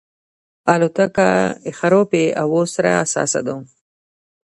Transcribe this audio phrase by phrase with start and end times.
[0.73, 1.29] الوتکه
[1.65, 3.55] له خرابې هوا سره حساسه ده.